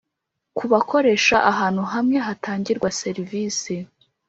Ku 0.57 0.65
bakoresha 0.71 1.37
ahantu 1.51 1.81
hamwe 1.93 2.17
hatangirwa 2.25 2.89
serivisi 3.01 3.75